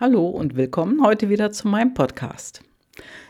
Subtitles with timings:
[0.00, 2.62] Hallo und willkommen heute wieder zu meinem Podcast.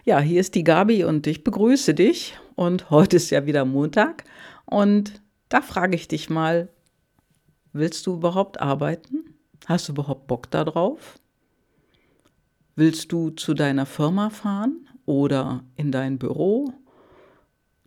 [0.05, 2.39] Ja, hier ist die Gabi und ich begrüße dich.
[2.57, 4.25] Und heute ist ja wieder Montag.
[4.67, 6.69] Und da frage ich dich mal,
[7.73, 9.35] willst du überhaupt arbeiten?
[9.65, 11.19] Hast du überhaupt Bock darauf?
[12.77, 16.75] Willst du zu deiner Firma fahren oder in dein Büro,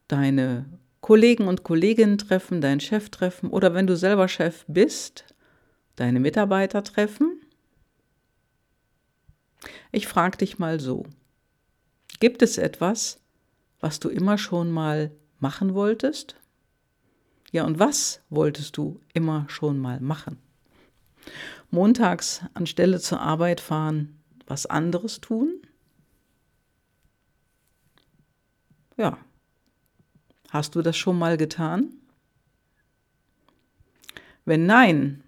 [0.07, 0.65] deine
[1.01, 5.35] Kollegen und Kolleginnen treffen, deinen Chef treffen oder wenn du selber Chef bist,
[5.97, 7.30] deine Mitarbeiter treffen?
[9.91, 11.05] Ich frage dich mal so.
[12.19, 13.19] Gibt es etwas,
[13.79, 16.35] was du immer schon mal machen wolltest?
[17.51, 20.37] Ja, und was wolltest du immer schon mal machen?
[21.69, 25.61] Montags anstelle zur Arbeit fahren, was anderes tun?
[28.97, 29.17] Ja.
[30.49, 31.93] Hast du das schon mal getan?
[34.43, 35.23] Wenn nein,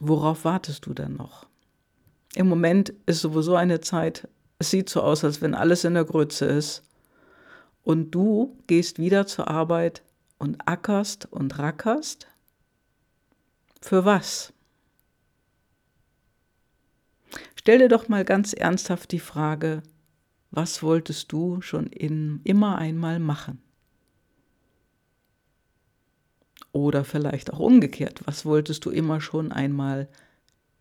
[0.00, 1.46] worauf wartest du dann noch?
[2.34, 4.28] Im Moment ist sowieso eine Zeit,
[4.58, 6.82] es sieht so aus, als wenn alles in der Grütze ist.
[7.82, 10.02] Und du gehst wieder zur Arbeit
[10.38, 12.28] und ackerst und rackerst?
[13.80, 14.52] Für was?
[17.56, 19.82] Stell dir doch mal ganz ernsthaft die Frage,
[20.50, 23.62] was wolltest du schon in, immer einmal machen?
[26.72, 30.08] Oder vielleicht auch umgekehrt, was wolltest du immer schon einmal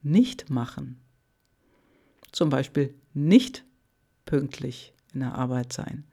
[0.02, 1.02] nicht machen?
[2.32, 3.66] Zum Beispiel nicht
[4.26, 6.06] pünktlich in der Arbeit sein.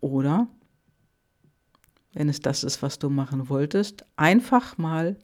[0.00, 0.48] Oder,
[2.12, 5.16] wenn es das ist, was du machen wolltest, einfach mal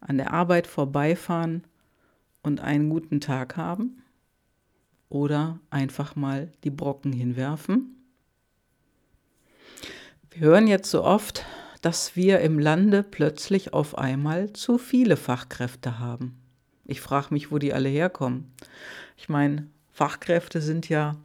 [0.00, 1.64] an der Arbeit vorbeifahren
[2.42, 4.02] und einen guten Tag haben.
[5.08, 7.96] Oder einfach mal die Brocken hinwerfen.
[10.30, 11.44] Wir hören jetzt so oft,
[11.80, 16.43] dass wir im Lande plötzlich auf einmal zu viele Fachkräfte haben.
[16.84, 18.52] Ich frage mich, wo die alle herkommen.
[19.16, 21.16] Ich meine, Fachkräfte sind ja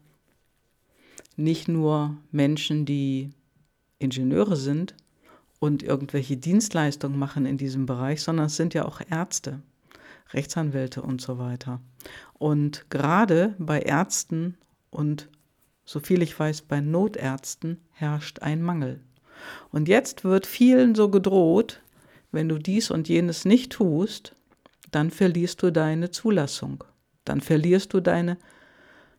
[1.35, 3.31] nicht nur Menschen, die
[3.97, 4.95] Ingenieure sind
[5.59, 9.61] und irgendwelche Dienstleistungen machen in diesem Bereich, sondern es sind ja auch Ärzte,
[10.31, 11.81] Rechtsanwälte und so weiter.
[12.33, 14.57] Und gerade bei Ärzten
[14.89, 15.29] und
[15.83, 19.01] soviel ich weiß, bei Notärzten herrscht ein Mangel.
[19.71, 21.81] Und jetzt wird vielen so gedroht,
[22.31, 24.35] wenn du dies und jenes nicht tust,
[24.91, 26.83] dann verlierst du deine Zulassung.
[27.25, 28.37] Dann verlierst du deine,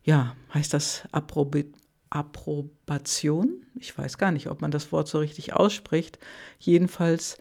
[0.03, 1.73] ja, heißt das Approbi
[2.11, 3.67] Approbation?
[3.77, 6.19] Ich weiß gar nicht, ob man das Wort so richtig ausspricht.
[6.59, 7.39] Jedenfalls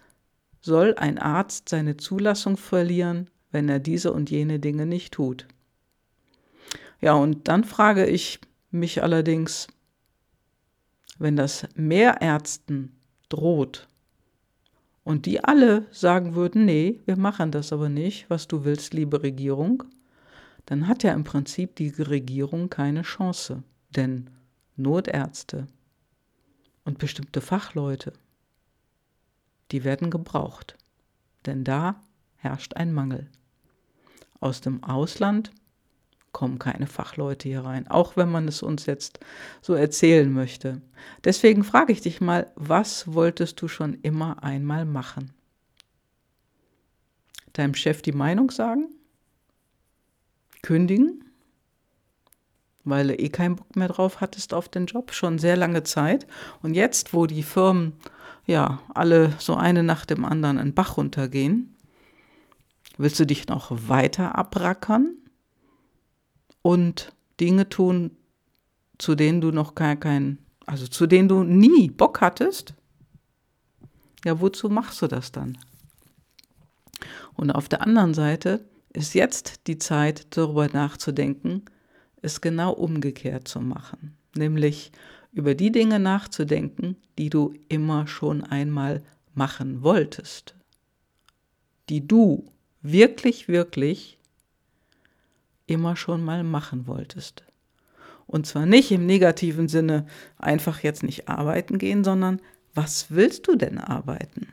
[0.61, 5.47] soll ein Arzt seine Zulassung verlieren, wenn er diese und jene Dinge nicht tut.
[7.01, 8.39] Ja, und dann frage ich
[8.69, 9.67] mich allerdings,
[11.17, 12.95] wenn das mehr Ärzten
[13.29, 13.87] droht,
[15.09, 19.23] und die alle sagen würden, nee, wir machen das aber nicht, was du willst, liebe
[19.23, 19.83] Regierung,
[20.67, 23.63] dann hat ja im Prinzip die Regierung keine Chance.
[23.95, 24.29] Denn
[24.75, 25.65] Notärzte
[26.85, 28.13] und bestimmte Fachleute,
[29.71, 30.77] die werden gebraucht.
[31.47, 31.99] Denn da
[32.35, 33.31] herrscht ein Mangel.
[34.39, 35.49] Aus dem Ausland
[36.31, 39.19] kommen keine Fachleute hier rein, auch wenn man es uns jetzt
[39.61, 40.81] so erzählen möchte.
[41.23, 45.31] Deswegen frage ich dich mal, was wolltest du schon immer einmal machen?
[47.53, 48.89] Deinem Chef die Meinung sagen?
[50.61, 51.25] Kündigen?
[52.83, 56.27] Weil du eh keinen Bock mehr drauf hattest auf den Job, schon sehr lange Zeit.
[56.61, 57.93] Und jetzt, wo die Firmen
[58.45, 61.75] ja alle so eine nach dem anderen in Bach runtergehen,
[62.97, 65.15] willst du dich noch weiter abrackern?
[66.61, 68.11] Und Dinge tun,
[68.97, 72.73] zu denen du noch gar kein, also zu denen du nie Bock hattest,
[74.25, 75.57] ja, wozu machst du das dann?
[77.35, 81.63] Und auf der anderen Seite ist jetzt die Zeit, darüber nachzudenken,
[82.21, 84.17] es genau umgekehrt zu machen.
[84.35, 84.91] Nämlich
[85.31, 89.03] über die Dinge nachzudenken, die du immer schon einmal
[89.33, 90.55] machen wolltest.
[91.87, 94.18] Die du wirklich, wirklich
[95.69, 97.43] immer schon mal machen wolltest.
[98.27, 100.05] Und zwar nicht im negativen Sinne
[100.37, 102.41] einfach jetzt nicht arbeiten gehen, sondern
[102.75, 104.47] was willst du denn arbeiten?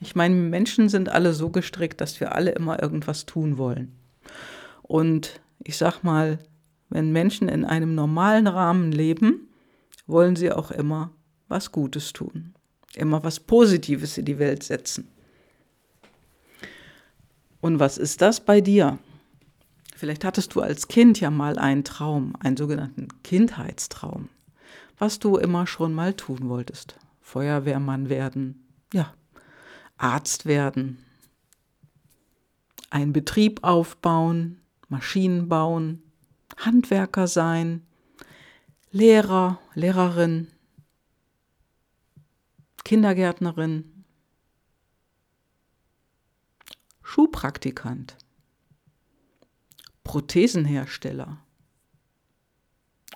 [0.00, 3.92] Ich meine, Menschen sind alle so gestrickt, dass wir alle immer irgendwas tun wollen.
[4.82, 6.38] Und ich sag mal,
[6.88, 9.48] wenn Menschen in einem normalen Rahmen leben,
[10.06, 11.10] wollen sie auch immer
[11.48, 12.54] was Gutes tun,
[12.94, 15.08] immer was Positives in die Welt setzen.
[17.60, 18.98] Und was ist das bei dir?
[20.02, 24.30] Vielleicht hattest du als Kind ja mal einen Traum, einen sogenannten Kindheitstraum,
[24.98, 26.98] was du immer schon mal tun wolltest.
[27.20, 29.14] Feuerwehrmann werden, ja,
[29.98, 30.98] Arzt werden,
[32.90, 36.02] einen Betrieb aufbauen, Maschinen bauen,
[36.56, 37.86] Handwerker sein,
[38.90, 40.48] Lehrer, Lehrerin,
[42.82, 44.04] Kindergärtnerin,
[47.04, 48.16] Schuhpraktikant,
[50.12, 51.38] Prothesenhersteller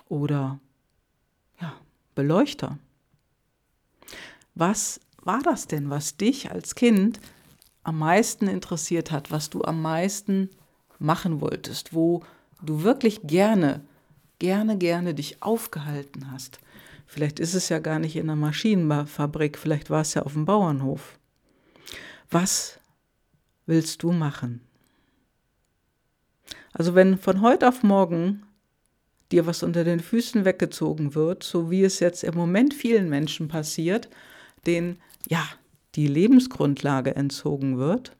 [0.09, 0.59] oder
[1.61, 1.75] ja,
[2.15, 2.79] Beleuchter.
[4.55, 7.19] Was war das denn, was dich als Kind
[7.83, 10.49] am meisten interessiert hat, was du am meisten
[10.97, 12.23] machen wolltest, wo
[12.63, 13.81] du wirklich gerne,
[14.39, 16.59] gerne, gerne dich aufgehalten hast?
[17.05, 20.45] Vielleicht ist es ja gar nicht in einer Maschinenfabrik, vielleicht war es ja auf dem
[20.45, 21.19] Bauernhof.
[22.31, 22.79] Was
[23.67, 24.61] willst du machen?
[26.77, 28.43] Also wenn von heute auf morgen
[29.31, 33.47] dir was unter den Füßen weggezogen wird, so wie es jetzt im Moment vielen Menschen
[33.47, 34.09] passiert,
[34.67, 35.43] denen ja
[35.95, 38.15] die Lebensgrundlage entzogen wird,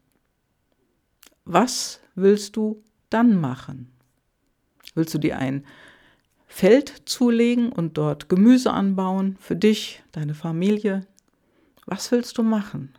[1.45, 3.91] was willst du dann machen?
[4.95, 5.63] Willst du dir ein
[6.47, 11.05] Feld zulegen und dort Gemüse anbauen für dich, deine Familie?
[11.85, 12.95] Was willst du machen?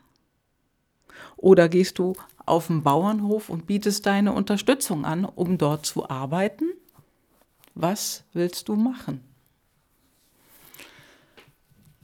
[1.36, 2.14] Oder gehst du
[2.48, 6.70] auf den Bauernhof und bietest deine Unterstützung an, um dort zu arbeiten?
[7.74, 9.22] Was willst du machen?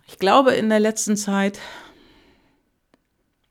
[0.07, 1.59] Ich glaube, in der letzten Zeit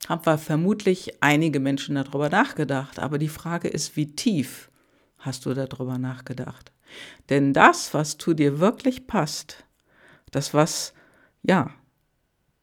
[0.08, 4.70] haben wir vermutlich einige Menschen darüber nachgedacht, aber die Frage ist, wie tief
[5.18, 6.72] hast du darüber nachgedacht?
[7.30, 9.66] Denn das, was zu dir wirklich passt,
[10.32, 10.94] das, was,
[11.44, 11.72] ja,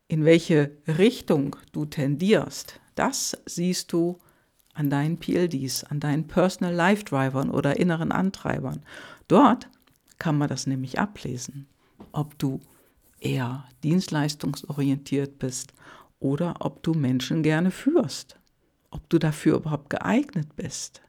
[0.09, 4.21] in welche Richtung du tendierst, das siehst du
[4.75, 8.83] an deinen PLDs, an deinen Personal Life Drivern oder inneren Antreibern.
[9.27, 9.71] Dort
[10.19, 11.67] kann man das nämlich ablesen,
[12.13, 12.61] ob du
[13.19, 15.73] eher dienstleistungsorientiert bist
[16.19, 18.39] oder ob du Menschen gerne führst,
[18.91, 21.01] ob du dafür überhaupt geeignet bist.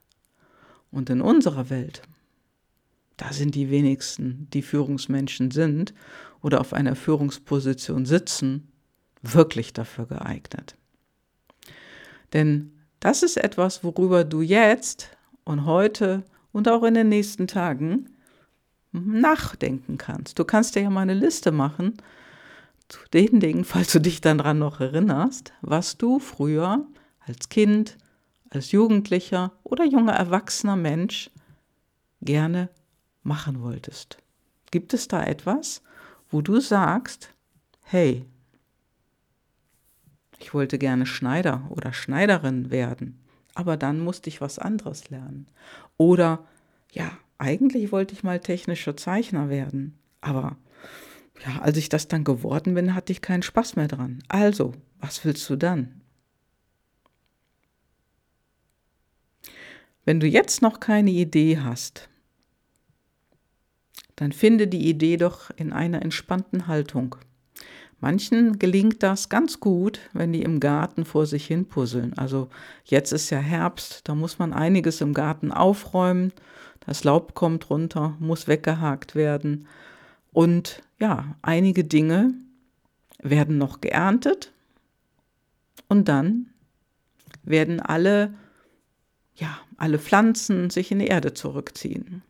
[0.91, 2.03] Und in unserer Welt,
[3.17, 5.93] da sind die wenigsten, die Führungsmenschen sind
[6.41, 8.71] oder auf einer Führungsposition sitzen,
[9.21, 10.77] wirklich dafür geeignet.
[12.33, 15.09] Denn das ist etwas, worüber du jetzt
[15.43, 18.09] und heute und auch in den nächsten Tagen
[18.91, 20.37] nachdenken kannst.
[20.37, 21.93] Du kannst dir ja mal eine Liste machen
[22.89, 26.85] zu den Dingen, falls du dich dann dran noch erinnerst, was du früher
[27.19, 27.97] als Kind,
[28.49, 31.31] als Jugendlicher oder junger erwachsener Mensch
[32.21, 32.69] gerne
[33.23, 34.17] machen wolltest.
[34.71, 35.81] Gibt es da etwas,
[36.29, 37.29] wo du sagst,
[37.81, 38.25] hey,
[40.41, 43.19] ich wollte gerne Schneider oder Schneiderin werden,
[43.53, 45.47] aber dann musste ich was anderes lernen.
[45.97, 46.47] Oder
[46.91, 50.57] ja, eigentlich wollte ich mal technischer Zeichner werden, aber
[51.45, 54.23] ja, als ich das dann geworden bin, hatte ich keinen Spaß mehr dran.
[54.27, 56.01] Also, was willst du dann?
[60.05, 62.09] Wenn du jetzt noch keine Idee hast,
[64.15, 67.15] dann finde die Idee doch in einer entspannten Haltung.
[68.01, 72.17] Manchen gelingt das ganz gut, wenn die im Garten vor sich hin puzzeln.
[72.17, 72.49] Also
[72.83, 76.33] jetzt ist ja Herbst, da muss man einiges im Garten aufräumen.
[76.79, 79.67] Das Laub kommt runter, muss weggehakt werden.
[80.33, 82.33] Und ja, einige Dinge
[83.21, 84.51] werden noch geerntet
[85.87, 86.47] und dann
[87.43, 88.33] werden alle,
[89.35, 92.23] ja, alle Pflanzen sich in die Erde zurückziehen.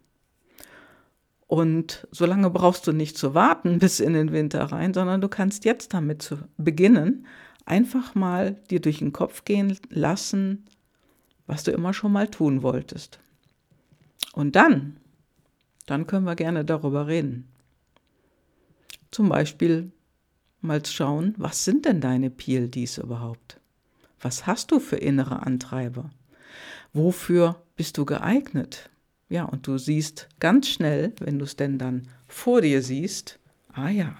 [1.51, 5.65] Und solange brauchst du nicht zu warten bis in den Winter rein, sondern du kannst
[5.65, 7.25] jetzt damit zu beginnen,
[7.65, 10.63] einfach mal dir durch den Kopf gehen lassen,
[11.47, 13.19] was du immer schon mal tun wolltest.
[14.31, 14.95] Und dann,
[15.87, 17.49] dann können wir gerne darüber reden.
[19.11, 19.91] Zum Beispiel
[20.61, 23.59] mal schauen, was sind denn deine PLDs überhaupt?
[24.21, 26.11] Was hast du für innere Antreiber?
[26.93, 28.89] Wofür bist du geeignet?
[29.31, 33.39] Ja, und du siehst ganz schnell, wenn du es denn dann vor dir siehst,
[33.71, 34.17] ah ja,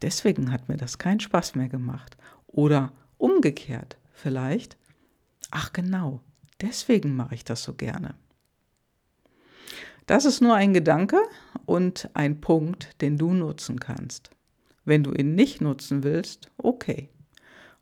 [0.00, 2.16] deswegen hat mir das keinen Spaß mehr gemacht.
[2.46, 4.78] Oder umgekehrt vielleicht,
[5.50, 6.22] ach genau,
[6.62, 8.14] deswegen mache ich das so gerne.
[10.06, 11.18] Das ist nur ein Gedanke
[11.66, 14.30] und ein Punkt, den du nutzen kannst.
[14.86, 17.10] Wenn du ihn nicht nutzen willst, okay.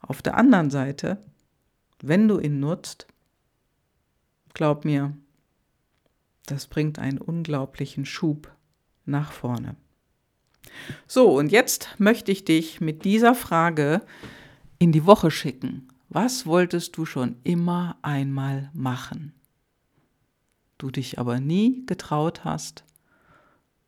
[0.00, 1.18] Auf der anderen Seite,
[2.02, 3.06] wenn du ihn nutzt,
[4.54, 5.16] glaub mir,
[6.50, 8.52] das bringt einen unglaublichen Schub
[9.04, 9.76] nach vorne.
[11.06, 14.02] So, und jetzt möchte ich dich mit dieser Frage
[14.78, 15.88] in die Woche schicken.
[16.08, 19.34] Was wolltest du schon immer einmal machen?
[20.78, 22.84] Du dich aber nie getraut hast,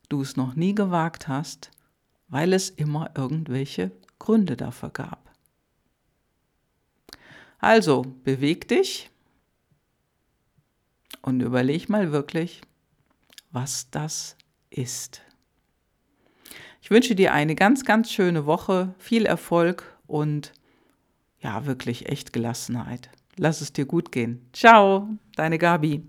[0.08, 1.70] du es noch nie gewagt hast,
[2.28, 5.30] weil es immer irgendwelche Gründe dafür gab.
[7.58, 9.09] Also, beweg dich,
[11.22, 12.62] Und überleg mal wirklich,
[13.50, 14.36] was das
[14.70, 15.22] ist.
[16.80, 20.52] Ich wünsche dir eine ganz, ganz schöne Woche, viel Erfolg und
[21.40, 23.10] ja, wirklich echt Gelassenheit.
[23.36, 24.48] Lass es dir gut gehen.
[24.52, 26.02] Ciao, deine Gabi.